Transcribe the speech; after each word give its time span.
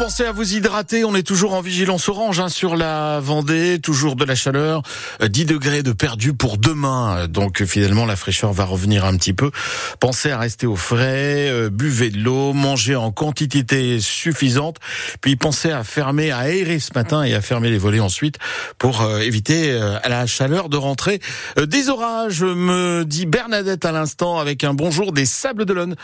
Pensez 0.00 0.24
à 0.24 0.32
vous 0.32 0.54
hydrater, 0.54 1.04
on 1.04 1.14
est 1.14 1.22
toujours 1.22 1.52
en 1.52 1.60
vigilance 1.60 2.08
orange 2.08 2.40
hein, 2.40 2.48
sur 2.48 2.74
la 2.74 3.20
Vendée, 3.20 3.78
toujours 3.80 4.16
de 4.16 4.24
la 4.24 4.34
chaleur, 4.34 4.80
10 5.20 5.42
euh, 5.42 5.44
degrés 5.44 5.82
de 5.82 5.92
perdu 5.92 6.32
pour 6.32 6.56
demain, 6.56 7.28
donc 7.28 7.62
finalement 7.64 8.06
la 8.06 8.16
fraîcheur 8.16 8.50
va 8.54 8.64
revenir 8.64 9.04
un 9.04 9.14
petit 9.18 9.34
peu. 9.34 9.50
Pensez 10.00 10.30
à 10.30 10.38
rester 10.38 10.66
au 10.66 10.74
frais, 10.74 11.50
euh, 11.50 11.68
buvez 11.68 12.08
de 12.08 12.16
l'eau, 12.16 12.54
mangez 12.54 12.96
en 12.96 13.12
quantité 13.12 14.00
suffisante, 14.00 14.78
puis 15.20 15.36
pensez 15.36 15.70
à 15.70 15.84
fermer, 15.84 16.30
à 16.30 16.38
aérer 16.38 16.78
ce 16.78 16.92
matin 16.94 17.22
et 17.22 17.34
à 17.34 17.42
fermer 17.42 17.68
les 17.68 17.76
volets 17.76 18.00
ensuite 18.00 18.38
pour 18.78 19.02
euh, 19.02 19.18
éviter 19.18 19.70
à 20.02 20.08
la 20.08 20.26
chaleur 20.26 20.70
de 20.70 20.78
rentrer 20.78 21.20
des 21.58 21.90
orages, 21.90 22.42
me 22.42 23.04
dit 23.04 23.26
Bernadette 23.26 23.84
à 23.84 23.92
l'instant 23.92 24.38
avec 24.38 24.64
un 24.64 24.72
bonjour 24.72 25.12
des 25.12 25.26
Sables 25.26 25.66
d'Olonne. 25.66 25.94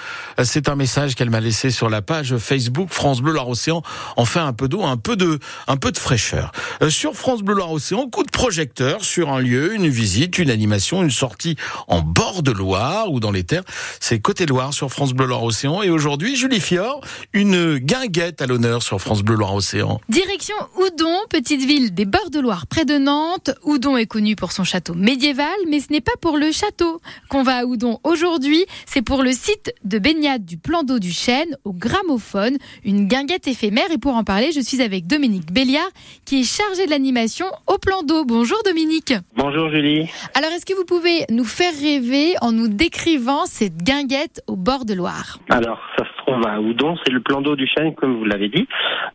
C'est 0.44 0.68
un 0.68 0.76
message 0.76 1.14
qu'elle 1.14 1.30
m'a 1.30 1.40
laissé 1.40 1.70
sur 1.70 1.88
la 1.88 2.02
page 2.02 2.36
Facebook 2.36 2.90
France 2.90 3.22
Bleu 3.22 3.32
Loire-Océan 3.32 3.82
enfin 4.16 4.46
un 4.46 4.52
peu 4.52 4.68
d'eau, 4.68 4.84
un 4.84 4.96
peu 4.96 5.16
de, 5.16 5.38
un 5.66 5.76
peu 5.76 5.92
de 5.92 5.98
fraîcheur. 5.98 6.52
Euh, 6.82 6.90
sur 6.90 7.14
France 7.14 7.42
Bleu 7.42 7.54
Loire 7.54 7.72
Océan, 7.72 8.08
coup 8.08 8.22
de 8.22 8.30
projecteur 8.30 9.04
sur 9.04 9.32
un 9.32 9.40
lieu, 9.40 9.74
une 9.74 9.88
visite, 9.88 10.38
une 10.38 10.50
animation, 10.50 11.02
une 11.02 11.10
sortie 11.10 11.56
en 11.88 12.00
bord 12.00 12.42
de 12.42 12.52
Loire 12.52 13.12
ou 13.12 13.20
dans 13.20 13.30
les 13.30 13.44
terres. 13.44 13.64
C'est 14.00 14.20
côté 14.20 14.46
Loire 14.46 14.72
sur 14.72 14.90
France 14.90 15.12
Bleu 15.12 15.26
Loire 15.26 15.42
Océan. 15.42 15.82
Et 15.82 15.90
aujourd'hui, 15.90 16.36
Julie 16.36 16.60
Fior, 16.60 17.00
une 17.32 17.78
guinguette 17.78 18.42
à 18.42 18.46
l'honneur 18.46 18.82
sur 18.82 19.00
France 19.00 19.22
Bleu 19.22 19.36
Loire 19.36 19.54
Océan. 19.54 20.00
Direction 20.08 20.56
Oudon, 20.76 21.16
petite 21.30 21.62
ville 21.62 21.94
des 21.94 22.04
bords 22.04 22.30
de 22.30 22.40
Loire 22.40 22.66
près 22.66 22.84
de 22.84 22.98
Nantes. 22.98 23.50
Oudon 23.62 23.96
est 23.96 24.06
connu 24.06 24.36
pour 24.36 24.52
son 24.52 24.64
château 24.64 24.94
médiéval, 24.94 25.46
mais 25.68 25.80
ce 25.80 25.92
n'est 25.92 26.00
pas 26.00 26.16
pour 26.20 26.36
le 26.36 26.52
château 26.52 27.00
qu'on 27.28 27.42
va 27.42 27.58
à 27.58 27.64
Oudon 27.64 28.00
aujourd'hui. 28.04 28.64
C'est 28.86 29.02
pour 29.02 29.22
le 29.22 29.32
site 29.32 29.72
de 29.84 29.98
baignade 29.98 30.44
du 30.44 30.56
plan 30.56 30.82
d'eau 30.82 30.98
du 30.98 31.12
Chêne 31.12 31.56
au 31.64 31.72
gramophone, 31.72 32.56
une 32.84 33.06
guinguette 33.06 33.46
éphémère 33.46 33.75
et 33.84 33.98
pour 33.98 34.14
en 34.14 34.24
parler, 34.24 34.52
je 34.52 34.60
suis 34.60 34.80
avec 34.80 35.06
Dominique 35.06 35.52
Béliard 35.52 35.88
qui 36.24 36.40
est 36.40 36.44
chargé 36.44 36.86
de 36.86 36.90
l'animation 36.90 37.46
au 37.66 37.78
plan 37.78 38.02
d'eau. 38.02 38.24
Bonjour 38.24 38.58
Dominique. 38.64 39.12
Bonjour 39.36 39.70
Julie. 39.70 40.08
Alors 40.34 40.50
est-ce 40.52 40.64
que 40.64 40.74
vous 40.74 40.84
pouvez 40.84 41.24
nous 41.30 41.44
faire 41.44 41.72
rêver 41.80 42.34
en 42.40 42.52
nous 42.52 42.68
décrivant 42.68 43.44
cette 43.44 43.76
guinguette 43.76 44.42
au 44.46 44.56
bord 44.56 44.84
de 44.86 44.94
Loire? 44.94 45.38
Alors 45.50 45.80
ça 45.96 46.04
se 46.04 46.22
trouve 46.22 46.46
à 46.46 46.60
Oudon, 46.60 46.96
c'est 47.04 47.12
le 47.12 47.20
plan 47.20 47.42
d'eau 47.42 47.54
du 47.54 47.66
Chêne 47.66 47.94
comme 47.94 48.16
vous 48.16 48.24
l'avez 48.24 48.48
dit. 48.48 48.66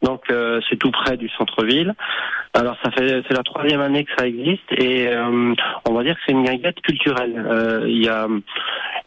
Donc 0.03 0.21
euh, 0.29 0.61
c'est 0.69 0.77
tout 0.77 0.91
près 0.91 1.17
du 1.17 1.27
centre-ville. 1.29 1.95
Alors 2.53 2.75
ça 2.83 2.91
fait 2.91 3.23
c'est 3.27 3.33
la 3.33 3.43
troisième 3.43 3.79
année 3.79 4.03
que 4.03 4.11
ça 4.17 4.27
existe 4.27 4.71
et 4.71 5.07
euh, 5.07 5.53
on 5.89 5.93
va 5.93 6.03
dire 6.03 6.15
que 6.15 6.21
c'est 6.25 6.33
une 6.33 6.43
guinguette 6.43 6.81
culturelle. 6.81 7.33
Euh, 7.37 7.85
il 7.87 8.03
y 8.03 8.09
a 8.09 8.27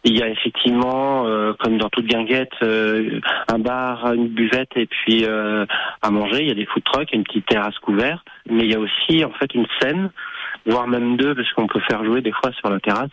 il 0.05 0.17
y 0.17 0.21
a 0.21 0.29
effectivement, 0.29 1.25
euh, 1.25 1.53
comme 1.59 1.77
dans 1.77 1.89
toute 1.89 2.05
guinguette, 2.05 2.53
euh, 2.61 3.19
un 3.47 3.57
bar, 3.57 4.13
une 4.13 4.27
buvette 4.27 4.69
et 4.75 4.85
puis 4.85 5.25
euh, 5.25 5.65
à 6.01 6.11
manger. 6.11 6.41
Il 6.41 6.47
y 6.47 6.51
a 6.51 6.55
des 6.55 6.67
food 6.67 6.83
trucks, 6.83 7.11
une 7.11 7.23
petite 7.23 7.47
terrasse 7.47 7.77
couverte, 7.79 8.25
mais 8.47 8.63
il 8.65 8.71
y 8.71 8.75
a 8.75 8.79
aussi 8.79 9.25
en 9.25 9.31
fait 9.31 9.53
une 9.55 9.65
scène 9.81 10.11
voire 10.65 10.87
même 10.87 11.15
deux, 11.17 11.35
parce 11.35 11.51
qu'on 11.53 11.67
peut 11.67 11.79
faire 11.81 12.03
jouer 12.03 12.21
des 12.21 12.31
fois 12.31 12.51
sur 12.53 12.69
la 12.69 12.79
terrasse 12.79 13.11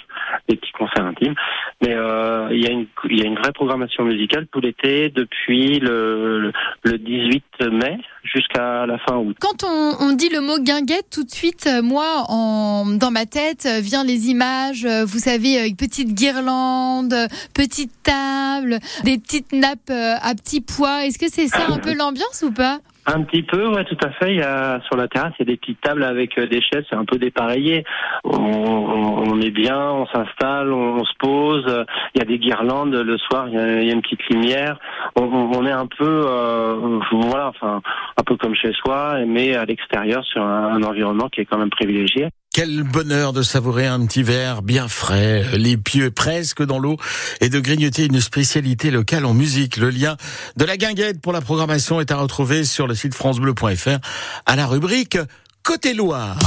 des 0.49 0.57
petits 0.57 0.73
concerts 0.73 1.05
intimes. 1.05 1.35
Mais 1.83 1.95
euh, 1.95 2.49
il, 2.53 2.63
y 2.63 2.67
a 2.67 2.71
une, 2.71 2.87
il 3.11 3.19
y 3.19 3.23
a 3.23 3.27
une 3.27 3.37
vraie 3.37 3.53
programmation 3.53 4.05
musicale 4.05 4.47
tout 4.53 4.61
l'été, 4.61 5.11
depuis 5.11 5.81
le, 5.81 6.53
le 6.85 6.99
18 6.99 7.45
mai 7.73 7.99
jusqu'à 8.23 8.87
la 8.87 8.99
fin 8.99 9.17
août. 9.17 9.37
Quand 9.41 9.65
on, 9.65 9.97
on, 10.01 10.13
dit 10.13 10.29
le 10.29 10.41
mot 10.41 10.59
guinguette, 10.59 11.07
tout 11.11 11.25
de 11.25 11.31
suite, 11.31 11.67
euh, 11.67 11.83
moi, 11.83 12.25
en, 12.29 12.87
dans 12.87 13.11
ma 13.11 13.27
tête, 13.27 13.67
euh, 13.67 13.81
vient 13.81 14.05
les 14.05 14.29
images, 14.29 14.85
euh, 14.85 15.05
vous 15.05 15.19
savez, 15.19 15.67
une 15.69 15.77
petite 15.77 16.15
guirlande, 16.15 17.15
petite 17.53 17.93
table, 18.03 18.79
des 19.05 19.19
petites 19.19 19.53
nappes 19.53 19.91
à 19.91 20.35
petits 20.35 20.61
pois. 20.61 21.05
Est-ce 21.07 21.19
que 21.19 21.29
c'est 21.29 21.49
ça 21.49 21.67
un 21.69 21.79
peu 21.79 21.95
l'ambiance 21.95 22.45
ou 22.47 22.53
pas? 22.53 22.79
Un 23.07 23.23
petit 23.23 23.43
peu, 23.43 23.69
ouais, 23.69 23.85
tout 23.85 23.97
à 24.05 24.11
fait. 24.11 24.33
Il 24.33 24.39
y 24.39 24.43
a 24.43 24.81
sur 24.83 24.97
la 24.97 25.09
terrasse, 25.09 25.33
il 25.39 25.43
y 25.47 25.51
a 25.51 25.53
des 25.53 25.57
petites 25.57 25.81
tables 25.81 26.05
avec 26.05 26.39
euh, 26.39 26.47
des 26.47 26.61
chaises, 26.61 26.85
c'est 26.89 26.97
un 26.97 27.05
peu 27.05 27.19
dépareillé. 27.19 27.85
On, 28.25 28.37
on, 28.37 29.41
est 29.41 29.51
bien, 29.51 29.91
on 29.91 30.07
s'installe, 30.07 30.73
on, 30.73 31.05
se 31.05 31.13
pose. 31.19 31.85
Il 32.15 32.19
y 32.19 32.23
a 32.23 32.25
des 32.25 32.39
guirlandes 32.39 32.95
le 32.95 33.19
soir, 33.19 33.49
il 33.49 33.55
y 33.55 33.59
a, 33.59 33.81
il 33.81 33.89
y 33.89 33.91
a 33.91 33.95
une 33.95 34.03
petite 34.03 34.27
lumière. 34.29 34.79
On, 35.17 35.25
on 35.25 35.67
est 35.67 35.73
un 35.73 35.87
peu, 35.87 36.25
euh, 36.27 37.01
voilà, 37.11 37.49
enfin, 37.49 37.83
un 38.17 38.23
peu 38.23 38.37
comme 38.37 38.55
chez 38.55 38.73
soi, 38.73 39.19
mais 39.27 39.57
à 39.57 39.65
l'extérieur 39.65 40.25
sur 40.25 40.43
un, 40.43 40.75
un 40.75 40.83
environnement 40.83 41.29
qui 41.29 41.41
est 41.41 41.45
quand 41.45 41.59
même 41.59 41.71
privilégié. 41.71 42.29
Quel 42.55 42.83
bonheur 42.83 43.33
de 43.33 43.43
savourer 43.43 43.87
un 43.87 44.05
petit 44.05 44.23
verre 44.23 44.61
bien 44.61 44.87
frais, 44.87 45.47
les 45.57 45.79
pieds 45.79 46.11
presque 46.11 46.63
dans 46.63 46.79
l'eau, 46.79 46.99
et 47.41 47.49
de 47.49 47.59
grignoter 47.61 48.05
une 48.05 48.21
spécialité 48.21 48.91
locale 48.91 49.25
en 49.25 49.33
musique. 49.33 49.79
Le 49.79 49.89
lien 49.89 50.19
de 50.57 50.67
la 50.67 50.77
guinguette 50.77 51.23
pour 51.23 51.33
la 51.33 51.41
programmation 51.41 51.99
est 51.99 52.11
à 52.11 52.17
retrouver 52.17 52.65
sur 52.65 52.87
le 52.87 52.95
site 52.95 53.15
francebleu.fr 53.15 53.99
à 54.45 54.57
la 54.57 54.67
rubrique 54.67 55.17
Côté 55.63 55.95
Loire. 55.95 56.39